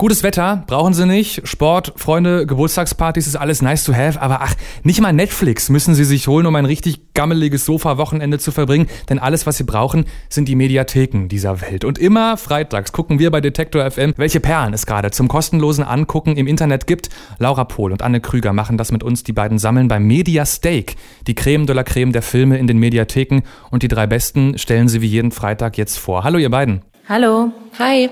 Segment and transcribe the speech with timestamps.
[0.00, 1.46] Gutes Wetter brauchen sie nicht.
[1.46, 4.18] Sport, Freunde, Geburtstagspartys ist alles nice to have.
[4.18, 8.50] Aber ach, nicht mal Netflix müssen sie sich holen, um ein richtig gammeliges Sofa-Wochenende zu
[8.50, 8.86] verbringen.
[9.10, 11.84] Denn alles, was sie brauchen, sind die Mediatheken dieser Welt.
[11.84, 16.38] Und immer freitags gucken wir bei Detektor FM, welche Perlen es gerade zum kostenlosen Angucken
[16.38, 17.10] im Internet gibt.
[17.38, 19.22] Laura Pohl und Anne Krüger machen das mit uns.
[19.22, 22.78] Die beiden sammeln beim Media Steak die Creme de la Creme der Filme in den
[22.78, 23.42] Mediatheken.
[23.70, 26.24] Und die drei besten stellen sie wie jeden Freitag jetzt vor.
[26.24, 26.80] Hallo, ihr beiden.
[27.06, 27.52] Hallo.
[27.78, 28.08] Hi.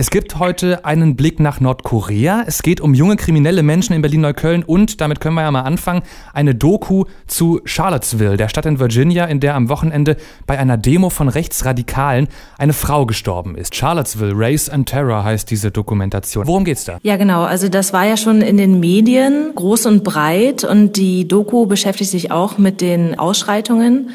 [0.00, 2.44] Es gibt heute einen Blick nach Nordkorea.
[2.46, 6.02] Es geht um junge kriminelle Menschen in Berlin-Neukölln und, damit können wir ja mal anfangen,
[6.32, 10.16] eine Doku zu Charlottesville, der Stadt in Virginia, in der am Wochenende
[10.46, 13.74] bei einer Demo von Rechtsradikalen eine Frau gestorben ist.
[13.74, 16.46] Charlottesville, Race and Terror heißt diese Dokumentation.
[16.46, 16.98] Worum geht's da?
[17.02, 17.42] Ja, genau.
[17.42, 22.12] Also das war ja schon in den Medien groß und breit und die Doku beschäftigt
[22.12, 24.10] sich auch mit den Ausschreitungen.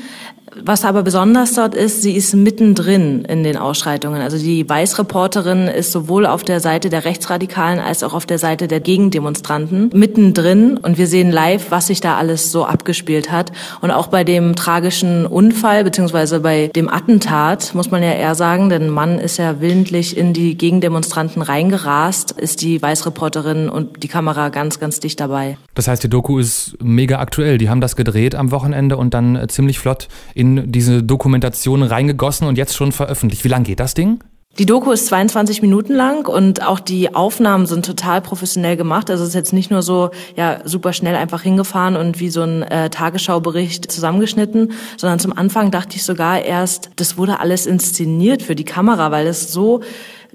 [0.62, 4.22] Was aber besonders dort ist, sie ist mittendrin in den Ausschreitungen.
[4.22, 8.68] Also die Weißreporterin ist sowohl auf der Seite der Rechtsradikalen als auch auf der Seite
[8.68, 13.52] der Gegendemonstranten mittendrin und wir sehen live, was sich da alles so abgespielt hat.
[13.82, 18.70] Und auch bei dem tragischen Unfall beziehungsweise bei dem Attentat, muss man ja eher sagen,
[18.70, 24.50] denn Mann ist ja willentlich in die Gegendemonstranten reingerast, ist die Weißreporterin und die Kamera
[24.50, 25.58] ganz, ganz dicht dabei.
[25.74, 27.58] Das heißt, die Doku ist mega aktuell.
[27.58, 32.48] Die haben das gedreht am Wochenende und dann äh, ziemlich flott in diese Dokumentation reingegossen
[32.48, 33.44] und jetzt schon veröffentlicht.
[33.44, 34.20] Wie lang geht das Ding?
[34.60, 39.10] Die Doku ist 22 Minuten lang und auch die Aufnahmen sind total professionell gemacht.
[39.10, 42.42] Also es ist jetzt nicht nur so ja super schnell einfach hingefahren und wie so
[42.44, 48.44] ein äh, Tagesschaubericht zusammengeschnitten, sondern zum Anfang dachte ich sogar erst, das wurde alles inszeniert
[48.44, 49.82] für die Kamera, weil es so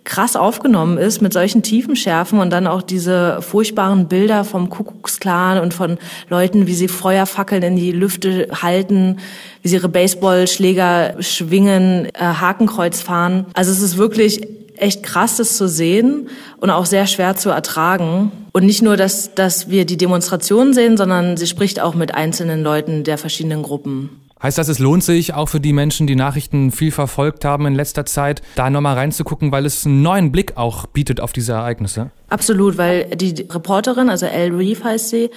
[0.08, 5.74] krass aufgenommen ist mit solchen Tiefenschärfen und dann auch diese furchtbaren Bilder vom Kuckucksklan und
[5.74, 5.98] von
[6.30, 9.18] Leuten, wie sie Feuerfackeln in die Lüfte halten,
[9.62, 13.44] wie sie ihre Baseballschläger schwingen, äh, Hakenkreuz fahren.
[13.52, 18.32] Also es ist wirklich echt krass, das zu sehen und auch sehr schwer zu ertragen.
[18.52, 22.62] Und nicht nur, dass, dass wir die Demonstration sehen, sondern sie spricht auch mit einzelnen
[22.62, 24.08] Leuten der verschiedenen Gruppen.
[24.42, 27.74] Heißt das, es lohnt sich auch für die Menschen, die Nachrichten viel verfolgt haben in
[27.74, 32.10] letzter Zeit, da nochmal reinzugucken, weil es einen neuen Blick auch bietet auf diese Ereignisse?
[32.30, 35.30] Absolut, weil die Reporterin, also Elle Reeve heißt sie,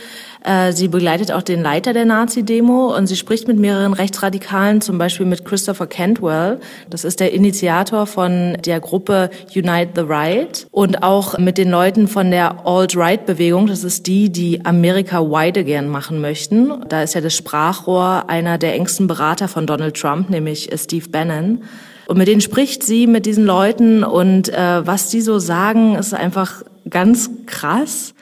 [0.44, 4.97] äh, sie begleitet auch den Leiter der Nazi-Demo und sie spricht mit mehreren Rechtsradikalen, zum
[4.97, 6.59] Beispiel mit Christopher Cantwell.
[6.90, 12.09] Das ist der Initiator von der Gruppe Unite the Right und auch mit den Leuten
[12.09, 13.68] von der Alt-Right-Bewegung.
[13.68, 16.74] Das ist die, die America Wide Again machen möchten.
[16.90, 21.63] Da ist ja das Sprachrohr einer der engsten Berater von Donald Trump, nämlich Steve Bannon.
[22.07, 26.13] Und mit denen spricht sie, mit diesen Leuten und äh, was die so sagen, ist
[26.13, 28.14] einfach ganz krass.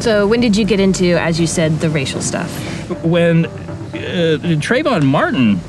[0.00, 2.50] So when did you get into, as you said, the racial stuff?
[3.02, 5.60] When uh, Trayvon Martin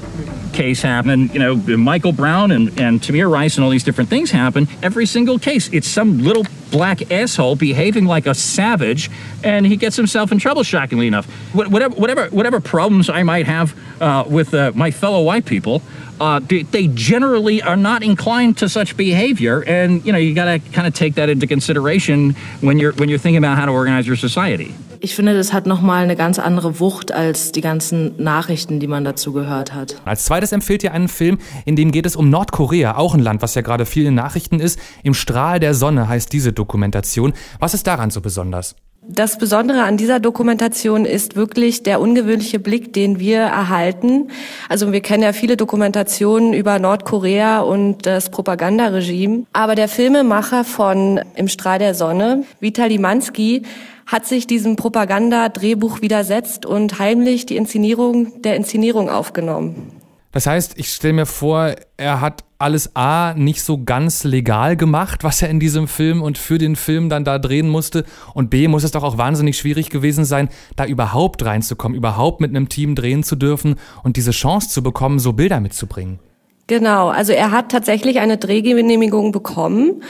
[0.53, 4.31] case happened, you know, Michael Brown and, and Tamir Rice and all these different things
[4.31, 9.09] happen, every single case, it's some little black asshole behaving like a savage,
[9.43, 11.25] and he gets himself in trouble, shockingly enough.
[11.53, 15.81] Whatever, whatever, whatever problems I might have uh, with uh, my fellow white people,
[16.19, 20.59] uh, they generally are not inclined to such behavior, and you know you got to
[20.71, 24.07] kind of take that into consideration when you're when you're thinking about how to organize
[24.07, 24.73] your society.
[24.99, 29.03] Ich finde, das hat nochmal eine ganz andere Wucht als die ganzen Nachrichten, die man
[29.03, 29.95] dazu gehört hat.
[30.05, 33.43] Als zweites empfiehlt ihr einen Film, in dem geht es um Nordkorea, auch ein Land,
[33.43, 34.79] was ja gerade viel in Nachrichten ist.
[35.03, 37.33] Im Strahl der Sonne heißt diese Dokumentation.
[37.59, 38.75] Was ist daran so besonders?
[39.09, 44.29] Das Besondere an dieser Dokumentation ist wirklich der ungewöhnliche Blick, den wir erhalten.
[44.67, 49.45] Also wir kennen ja viele Dokumentationen über Nordkorea und das Propagandaregime.
[49.53, 53.61] Aber der Filmemacher von Im Strahl der Sonne, Vitali Mansky,
[54.07, 59.96] hat sich diesem Propaganda-Drehbuch widersetzt und heimlich die Inszenierung der Inszenierung aufgenommen.
[60.31, 65.23] Das heißt, ich stelle mir vor, er hat alles A nicht so ganz legal gemacht,
[65.23, 68.03] was er in diesem Film und für den Film dann da drehen musste.
[68.33, 72.51] Und B muss es doch auch wahnsinnig schwierig gewesen sein, da überhaupt reinzukommen, überhaupt mit
[72.51, 76.19] einem Team drehen zu dürfen und diese Chance zu bekommen, so Bilder mitzubringen.
[76.67, 80.03] Genau, also er hat tatsächlich eine Drehgenehmigung bekommen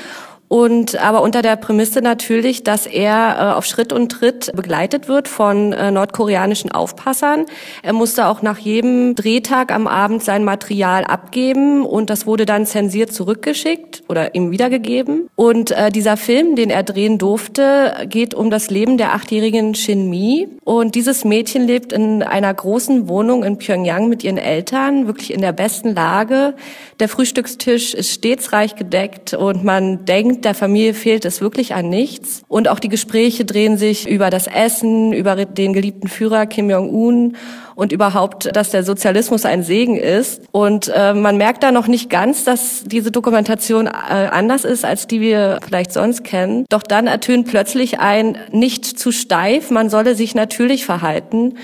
[0.50, 5.28] und aber unter der Prämisse natürlich, dass er äh, auf Schritt und Tritt begleitet wird
[5.28, 7.46] von äh, nordkoreanischen Aufpassern.
[7.84, 12.66] Er musste auch nach jedem Drehtag am Abend sein Material abgeben und das wurde dann
[12.66, 15.30] zensiert zurückgeschickt oder ihm wiedergegeben.
[15.36, 20.10] Und äh, dieser Film, den er drehen durfte, geht um das Leben der achtjährigen Shin
[20.10, 20.48] Mi.
[20.64, 25.42] Und dieses Mädchen lebt in einer großen Wohnung in Pyongyang mit ihren Eltern, wirklich in
[25.42, 26.56] der besten Lage.
[27.02, 31.74] Der Frühstückstisch ist stets reich gedeckt und man denkt, denkt, der Familie fehlt es wirklich
[31.74, 32.44] an nichts.
[32.48, 37.36] Und auch die Gespräche drehen sich über das Essen, über den geliebten Führer Kim Jong-un
[37.76, 40.42] und überhaupt, dass der Sozialismus ein Segen ist.
[40.52, 45.08] Und äh, man merkt da noch nicht ganz, dass diese Dokumentation äh, anders ist, als
[45.08, 46.66] die wir vielleicht sonst kennen.
[46.70, 51.56] Doch dann ertönt plötzlich ein nicht zu steif, man solle sich natürlich verhalten.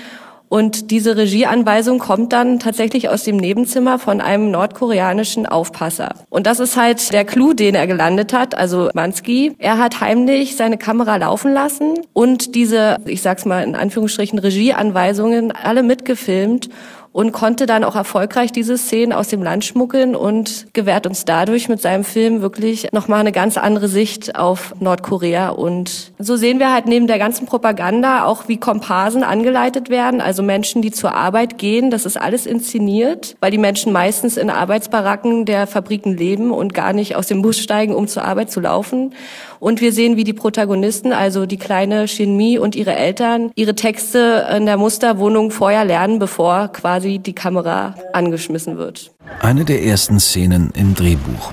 [0.48, 6.14] Und diese Regieanweisung kommt dann tatsächlich aus dem Nebenzimmer von einem nordkoreanischen Aufpasser.
[6.30, 9.56] Und das ist halt der Clou, den er gelandet hat, also Mansky.
[9.58, 15.50] Er hat heimlich seine Kamera laufen lassen und diese, ich sag's mal in Anführungsstrichen, Regieanweisungen
[15.50, 16.68] alle mitgefilmt
[17.14, 21.68] und konnte dann auch erfolgreich diese Szenen aus dem Land schmuggeln und gewährt uns dadurch
[21.68, 25.50] mit seinem Film wirklich nochmal eine ganz andere Sicht auf Nordkorea.
[25.50, 30.42] Und so sehen wir halt neben der ganzen Propaganda auch, wie Komparsen angeleitet werden, also
[30.42, 31.92] Menschen, die zur Arbeit gehen.
[31.92, 36.92] Das ist alles inszeniert, weil die Menschen meistens in Arbeitsbaracken der Fabriken leben und gar
[36.92, 39.14] nicht aus dem Bus steigen, um zur Arbeit zu laufen.
[39.60, 44.48] Und wir sehen, wie die Protagonisten, also die kleine Shinmi und ihre Eltern, ihre Texte
[44.54, 49.12] in der Musterwohnung vorher lernen, bevor quasi die Kamera angeschmissen wird.
[49.40, 51.52] Eine der ersten Szenen im Drehbuch.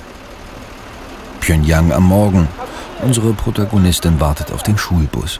[1.42, 2.48] Pyongyang am Morgen.
[3.02, 5.40] Unsere Protagonistin wartet auf den Schulbus.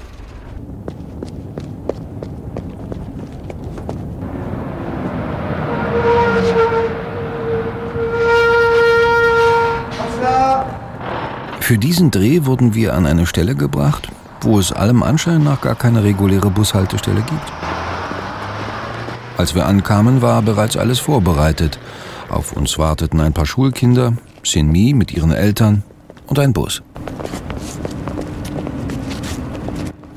[11.60, 14.10] Für diesen Dreh wurden wir an eine Stelle gebracht,
[14.42, 17.81] wo es allem Anschein nach gar keine reguläre Bushaltestelle gibt.
[19.42, 21.80] Als wir ankamen, war bereits alles vorbereitet.
[22.30, 25.82] Auf uns warteten ein paar Schulkinder, Sinmi mit ihren Eltern
[26.28, 26.84] und ein Bus.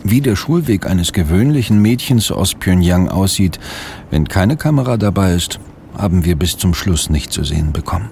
[0.03, 3.59] Wie der Schulweg eines gewöhnlichen Mädchens aus Pyongyang aussieht,
[4.11, 5.59] wenn keine Kamera dabei ist,
[5.97, 8.11] haben wir bis zum Schluss nicht zu sehen bekommen.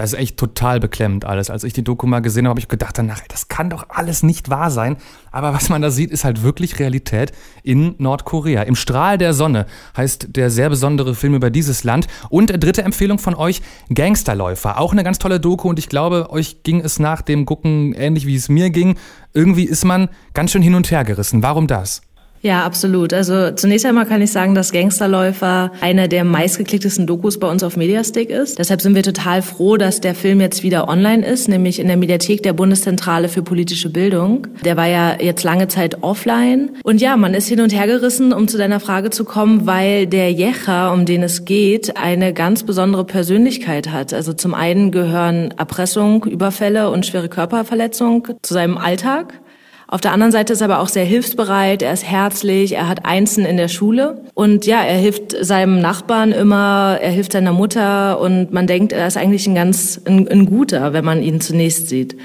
[0.00, 1.50] Das ist echt total beklemmend alles.
[1.50, 4.22] Als ich die Doku mal gesehen habe, habe ich gedacht danach, das kann doch alles
[4.22, 4.96] nicht wahr sein.
[5.30, 7.32] Aber was man da sieht, ist halt wirklich Realität
[7.62, 8.62] in Nordkorea.
[8.62, 12.06] Im Strahl der Sonne heißt der sehr besondere Film über dieses Land.
[12.30, 13.60] Und dritte Empfehlung von euch,
[13.92, 14.80] Gangsterläufer.
[14.80, 18.26] Auch eine ganz tolle Doku und ich glaube, euch ging es nach dem Gucken ähnlich
[18.26, 18.96] wie es mir ging.
[19.34, 21.42] Irgendwie ist man ganz schön hin und her gerissen.
[21.42, 22.00] Warum das?
[22.42, 23.12] Ja, absolut.
[23.12, 27.76] Also zunächst einmal kann ich sagen, dass Gangsterläufer einer der meistgeklicktesten Dokus bei uns auf
[27.76, 28.58] Mediastick ist.
[28.58, 31.98] Deshalb sind wir total froh, dass der Film jetzt wieder online ist, nämlich in der
[31.98, 34.46] Mediathek der Bundeszentrale für politische Bildung.
[34.64, 36.70] Der war ja jetzt lange Zeit offline.
[36.82, 40.06] Und ja, man ist hin und her gerissen, um zu deiner Frage zu kommen, weil
[40.06, 44.14] der Jecher, um den es geht, eine ganz besondere Persönlichkeit hat.
[44.14, 49.34] Also zum einen gehören Erpressung, Überfälle und schwere Körperverletzung zu seinem Alltag.
[49.92, 53.04] Auf der anderen Seite ist er aber auch sehr hilfsbereit, er ist herzlich, er hat
[53.04, 58.20] Einsen in der Schule und ja, er hilft seinem Nachbarn immer, er hilft seiner Mutter
[58.20, 61.88] und man denkt, er ist eigentlich ein ganz ein, ein guter, wenn man ihn zunächst
[61.88, 62.16] sieht.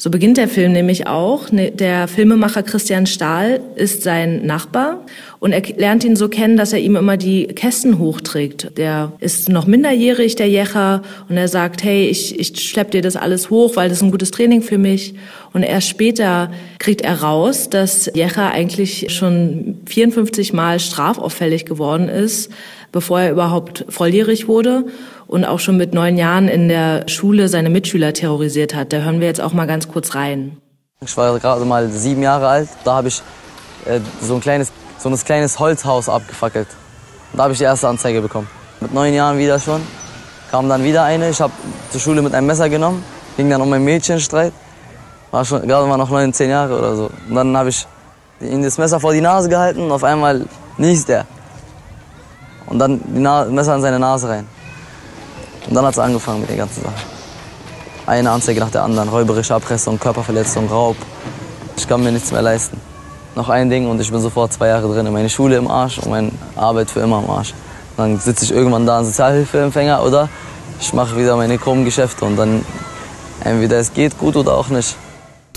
[0.00, 1.50] So beginnt der Film nämlich auch.
[1.50, 5.04] Ne, der Filmemacher Christian Stahl ist sein Nachbar
[5.40, 8.78] und er lernt ihn so kennen, dass er ihm immer die Kästen hochträgt.
[8.78, 13.16] Der ist noch minderjährig, der Jecher, und er sagt, hey, ich, ich schlepp dir das
[13.16, 15.14] alles hoch, weil das ist ein gutes Training für mich.
[15.52, 22.52] Und erst später kriegt er raus, dass Jecher eigentlich schon 54 Mal strafauffällig geworden ist,
[22.92, 24.84] bevor er überhaupt volljährig wurde
[25.26, 28.92] und auch schon mit neun Jahren in der Schule seine Mitschüler terrorisiert hat.
[28.92, 30.56] Da hören wir jetzt auch mal ganz kurz rein.
[31.00, 32.68] Ich war gerade mal sieben Jahre alt.
[32.84, 33.22] Da habe ich
[33.86, 36.68] äh, so, ein kleines, so ein kleines Holzhaus abgefackelt.
[37.34, 38.48] da habe ich die erste Anzeige bekommen.
[38.80, 39.80] Mit neun Jahren wieder schon.
[40.50, 41.30] Kam dann wieder eine.
[41.30, 41.52] Ich habe
[41.90, 43.04] zur Schule mit einem Messer genommen.
[43.36, 44.52] Ging dann um einen Mädchenstreit.
[45.30, 47.10] War schon, gerade mal noch neun, zehn Jahre oder so.
[47.28, 47.86] Und dann habe ich
[48.40, 50.46] ihm das Messer vor die Nase gehalten und auf einmal
[50.78, 51.26] niest er.
[52.68, 54.46] Und dann die Messer in seine Nase rein.
[55.68, 56.94] Und dann hat es angefangen mit der ganzen Sache.
[58.06, 60.96] Eine Anzeige nach der anderen, räuberische Erpressung, Körperverletzung, Raub.
[61.76, 62.80] Ich kann mir nichts mehr leisten.
[63.34, 65.12] Noch ein Ding und ich bin sofort zwei Jahre drin.
[65.12, 67.54] Meine Schule im Arsch und meine Arbeit für immer im Arsch.
[67.96, 70.28] Dann sitze ich irgendwann da, ein Sozialhilfeempfänger oder
[70.80, 72.64] ich mache wieder meine krummen Geschäfte und dann
[73.44, 74.96] entweder es geht gut oder auch nicht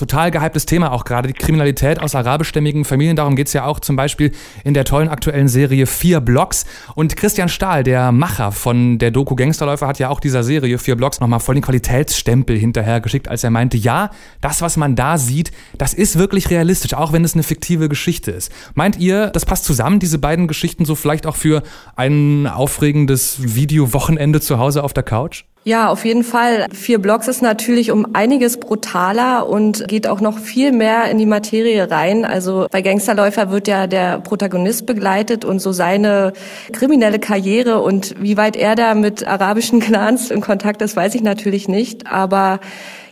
[0.02, 3.14] total gehyptes Thema auch gerade, die Kriminalität aus arabischstämmigen Familien.
[3.14, 4.32] Darum geht es ja auch zum Beispiel
[4.64, 6.64] in der tollen aktuellen Serie Vier Blocks.
[6.96, 10.96] Und Christian Stahl, der Macher von der Doku Gangsterläufer, hat ja auch dieser Serie Vier
[10.96, 15.52] Blocks nochmal voll den Qualitätsstempel hinterhergeschickt, als er meinte, ja, das, was man da sieht,
[15.78, 18.50] das ist wirklich realistisch, auch wenn es eine fiktive Geschichte ist.
[18.74, 21.62] Meint ihr, das passt zusammen, diese beiden Geschichten, so vielleicht auch für
[21.94, 25.44] ein aufregendes Video-Wochenende zu Hause auf der Couch?
[25.64, 26.66] Ja, auf jeden Fall.
[26.72, 31.26] Vier Blocks ist natürlich um einiges brutaler und geht auch noch viel mehr in die
[31.26, 32.24] Materie rein.
[32.24, 36.32] Also bei Gangsterläufer wird ja der Protagonist begleitet und so seine
[36.72, 41.22] kriminelle Karriere und wie weit er da mit arabischen Clans in Kontakt ist, weiß ich
[41.22, 42.08] natürlich nicht.
[42.08, 42.58] Aber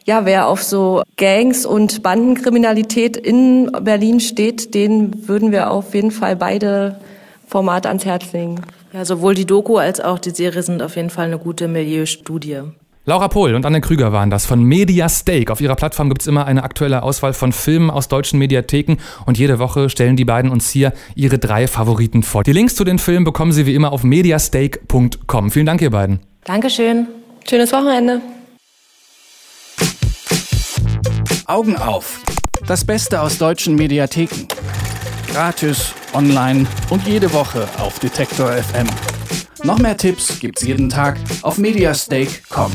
[0.04, 6.10] ja, wer auf so Gangs und Bandenkriminalität in Berlin steht, den würden wir auf jeden
[6.10, 6.96] Fall beide
[7.50, 8.62] Formate ans Herz legen.
[8.92, 12.60] Ja, sowohl die Doku als auch die Serie sind auf jeden Fall eine gute Milieustudie.
[13.06, 15.50] Laura Pohl und Anne Krüger waren das von Media Steak.
[15.50, 19.36] Auf ihrer Plattform gibt es immer eine aktuelle Auswahl von Filmen aus deutschen Mediatheken und
[19.36, 22.44] jede Woche stellen die beiden uns hier ihre drei Favoriten vor.
[22.44, 25.50] Die Links zu den Filmen bekommen Sie wie immer auf mediasteak.com.
[25.50, 26.20] Vielen Dank, ihr beiden.
[26.44, 27.08] Dankeschön.
[27.48, 28.20] Schönes Wochenende.
[31.46, 32.20] Augen auf.
[32.68, 34.46] Das Beste aus deutschen Mediatheken.
[35.32, 38.86] Gratis, online und jede Woche auf Detektor FM.
[39.62, 42.72] Noch mehr Tipps gibt's jeden Tag auf mediastake.com.